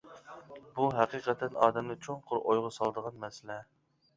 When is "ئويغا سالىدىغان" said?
2.47-3.21